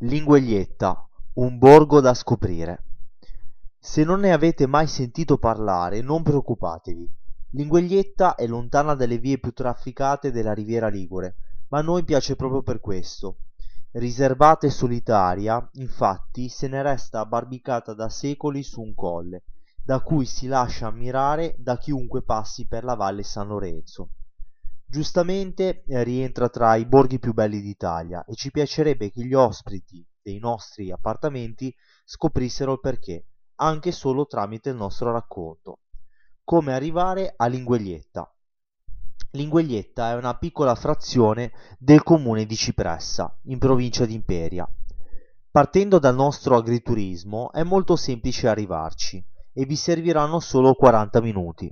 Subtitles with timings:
[0.00, 2.84] Lingueglietta, un borgo da scoprire.
[3.80, 7.10] Se non ne avete mai sentito parlare, non preoccupatevi.
[7.50, 11.38] Lingueglietta è lontana dalle vie più trafficate della riviera ligure,
[11.70, 13.38] ma a noi piace proprio per questo.
[13.90, 19.42] Riservata e solitaria, infatti, se ne resta abbarbicata da secoli su un colle,
[19.82, 24.10] da cui si lascia ammirare da chiunque passi per la valle San Lorenzo.
[24.90, 30.02] Giustamente eh, rientra tra i borghi più belli d'Italia e ci piacerebbe che gli ospiti
[30.22, 31.74] dei nostri appartamenti
[32.06, 35.80] scoprissero il perché, anche solo tramite il nostro racconto.
[36.42, 38.34] Come arrivare a Lingueglietta.
[39.32, 44.66] Lingueglietta è una piccola frazione del comune di Cipressa, in provincia di Imperia.
[45.50, 51.70] Partendo dal nostro agriturismo è molto semplice arrivarci e vi serviranno solo 40 minuti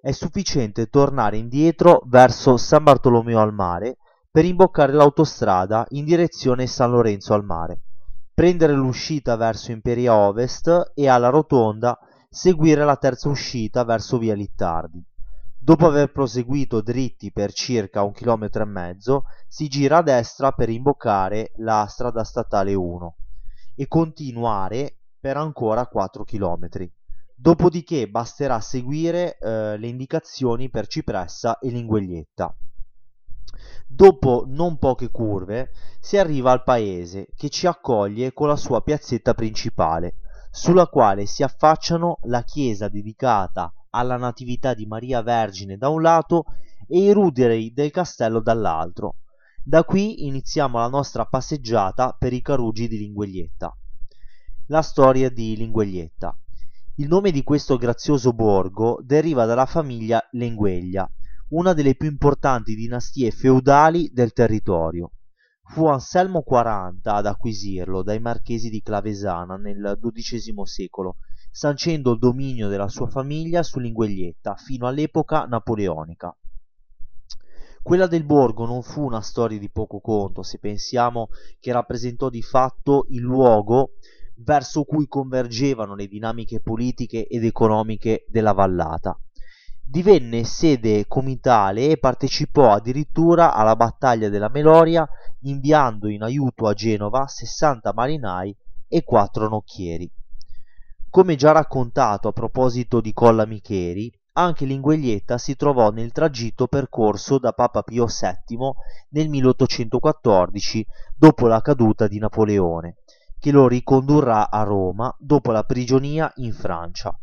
[0.00, 3.98] è sufficiente tornare indietro verso San Bartolomeo al Mare
[4.30, 7.80] per imboccare l'autostrada in direzione San Lorenzo al Mare,
[8.32, 11.98] prendere l'uscita verso Imperia Ovest e alla rotonda
[12.30, 15.04] seguire la terza uscita verso via Littardi.
[15.58, 20.68] Dopo aver proseguito dritti per circa un chilometro e mezzo, si gira a destra per
[20.68, 23.16] imboccare la strada statale 1
[23.74, 26.90] e continuare per ancora 4 chilometri.
[27.40, 32.52] Dopodiché basterà seguire eh, le indicazioni per cipressa e lingueglietta.
[33.86, 39.34] Dopo non poche curve si arriva al paese che ci accoglie con la sua piazzetta
[39.34, 40.16] principale,
[40.50, 46.44] sulla quale si affacciano la chiesa dedicata alla Natività di Maria Vergine da un lato
[46.88, 49.18] e i ruderi del castello dall'altro.
[49.62, 53.72] Da qui iniziamo la nostra passeggiata per i Carugi di Lingueglietta.
[54.66, 56.36] La storia di Lingueglietta.
[57.00, 61.08] Il nome di questo grazioso borgo deriva dalla famiglia Lengueglia,
[61.50, 65.12] una delle più importanti dinastie feudali del territorio.
[65.62, 71.18] Fu Anselmo IV ad acquisirlo dai marchesi di Clavesana nel XII secolo,
[71.52, 76.36] sancendo il dominio della sua famiglia su Lingueglietta fino all'epoca napoleonica.
[77.80, 81.28] Quella del borgo non fu una storia di poco conto, se pensiamo
[81.60, 83.92] che rappresentò di fatto il luogo
[84.38, 89.18] verso cui convergevano le dinamiche politiche ed economiche della vallata.
[89.82, 95.08] Divenne sede comitale e partecipò addirittura alla battaglia della Meloria
[95.42, 98.54] inviando in aiuto a Genova 60 marinai
[98.86, 100.10] e 4 nocchieri.
[101.10, 107.38] Come già raccontato a proposito di Colla Micheri, anche Lingueglietta si trovò nel tragitto percorso
[107.38, 108.58] da Papa Pio VII
[109.10, 112.98] nel 1814 dopo la caduta di Napoleone
[113.38, 117.16] che lo ricondurrà a Roma dopo la prigionia in Francia.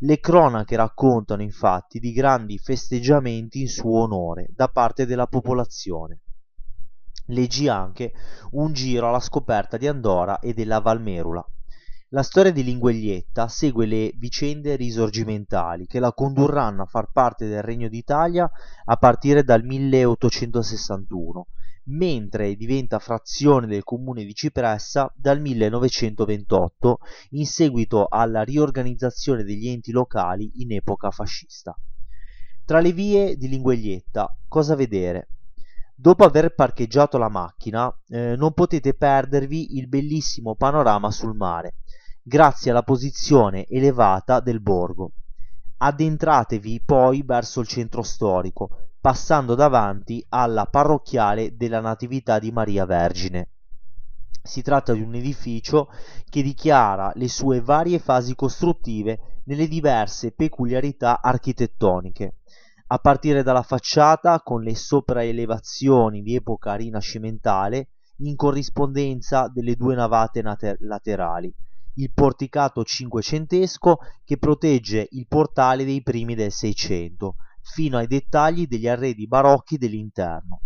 [0.00, 6.20] Le cronache raccontano infatti di grandi festeggiamenti in suo onore da parte della popolazione.
[7.26, 8.12] Leggi anche
[8.52, 11.44] un giro alla scoperta di Andora e della Valmerula.
[12.10, 17.62] La storia di Lingueglietta segue le vicende risorgimentali che la condurranno a far parte del
[17.62, 18.50] Regno d'Italia
[18.84, 21.46] a partire dal 1861
[21.88, 26.98] mentre diventa frazione del comune di Cipressa dal 1928
[27.30, 31.76] in seguito alla riorganizzazione degli enti locali in epoca fascista.
[32.64, 35.30] Tra le vie di Lingueglietta, cosa vedere?
[35.94, 41.76] Dopo aver parcheggiato la macchina, eh, non potete perdervi il bellissimo panorama sul mare,
[42.22, 45.12] grazie alla posizione elevata del borgo.
[45.80, 53.50] Addentratevi poi verso il centro storico, passando davanti alla parrocchiale della Natività di Maria Vergine.
[54.42, 55.88] Si tratta di un edificio
[56.28, 62.38] che dichiara le sue varie fasi costruttive nelle diverse peculiarità architettoniche,
[62.88, 67.88] a partire dalla facciata con le sopraelevazioni di epoca rinascimentale
[68.22, 70.42] in corrispondenza delle due navate
[70.80, 71.54] laterali,
[71.98, 78.88] il porticato cinquecentesco che protegge il portale dei primi del Seicento, fino ai dettagli degli
[78.88, 80.60] arredi barocchi dell'interno.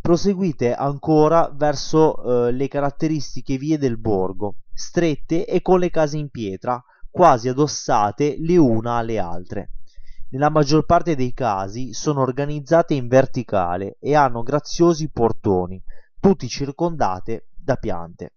[0.00, 6.30] Proseguite ancora verso eh, le caratteristiche vie del borgo, strette e con le case in
[6.30, 9.72] pietra, quasi addossate le una alle altre.
[10.30, 15.82] Nella maggior parte dei casi sono organizzate in verticale e hanno graziosi portoni,
[16.20, 18.32] tutti circondate da piante.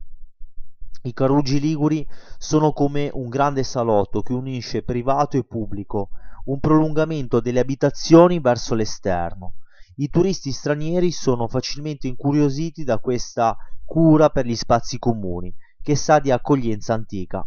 [1.03, 2.07] I Carugi Liguri
[2.37, 6.09] sono come un grande salotto che unisce privato e pubblico,
[6.45, 9.53] un prolungamento delle abitazioni verso l'esterno.
[9.95, 15.51] I turisti stranieri sono facilmente incuriositi da questa cura per gli spazi comuni,
[15.81, 17.45] che sa di accoglienza antica.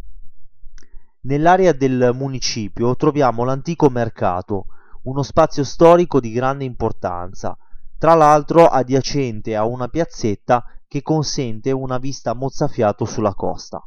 [1.23, 4.67] Nell'area del municipio troviamo l'antico mercato,
[5.05, 7.57] uno spazio storico di grande importanza,
[7.99, 10.65] tra l'altro adiacente a una piazzetta
[10.95, 13.85] che consente una vista mozzafiato sulla costa.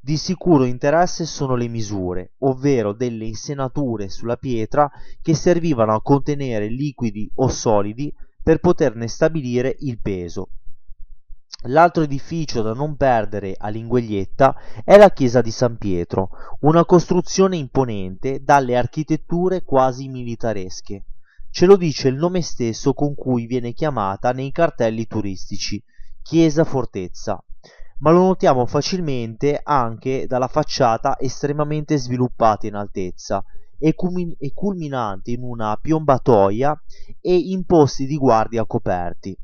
[0.00, 4.90] Di sicuro interesse sono le misure, ovvero delle insenature sulla pietra
[5.22, 8.12] che servivano a contenere liquidi o solidi
[8.42, 10.48] per poterne stabilire il peso.
[11.66, 16.30] L'altro edificio da non perdere a Lingueglietta è la chiesa di San Pietro,
[16.62, 21.04] una costruzione imponente dalle architetture quasi militaresche.
[21.52, 25.80] Ce lo dice il nome stesso con cui viene chiamata nei cartelli turistici,
[26.22, 27.42] chiesa fortezza,
[27.98, 33.44] ma lo notiamo facilmente anche dalla facciata estremamente sviluppata in altezza
[33.78, 36.78] e, culminante in una piombatoia
[37.20, 39.36] e in posti di guardia coperti.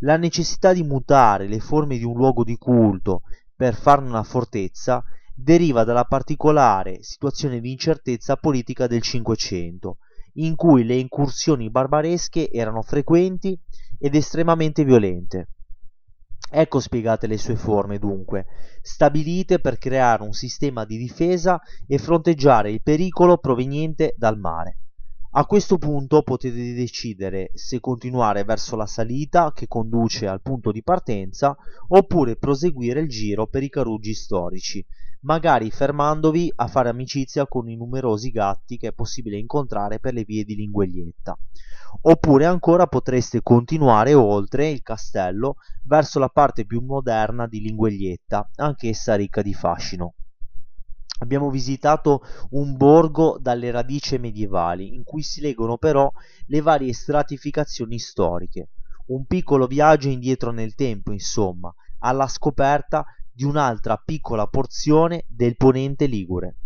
[0.00, 3.22] La necessità di mutare le forme di un luogo di culto
[3.54, 5.04] per farne una fortezza
[5.34, 9.98] deriva dalla particolare situazione di incertezza politica del Cinquecento,
[10.34, 13.58] in cui le incursioni barbaresche erano frequenti
[13.98, 15.48] ed estremamente violente.
[16.52, 18.46] Ecco spiegate le sue forme, dunque,
[18.82, 24.78] stabilite per creare un sistema di difesa e fronteggiare il pericolo proveniente dal mare.
[25.32, 30.82] A questo punto potete decidere se continuare verso la salita che conduce al punto di
[30.82, 31.56] partenza
[31.86, 34.84] oppure proseguire il giro per i caruggi storici,
[35.20, 40.24] magari fermandovi a fare amicizia con i numerosi gatti che è possibile incontrare per le
[40.24, 41.38] vie di Lingueglietta.
[42.00, 49.14] Oppure ancora potreste continuare oltre il castello verso la parte più moderna di Lingueglietta, anch'essa
[49.14, 50.14] ricca di fascino.
[51.22, 56.10] Abbiamo visitato un borgo dalle radici medievali, in cui si leggono però
[56.46, 58.70] le varie stratificazioni storiche.
[59.08, 66.06] Un piccolo viaggio indietro nel tempo, insomma, alla scoperta di un'altra piccola porzione del ponente
[66.06, 66.56] ligure.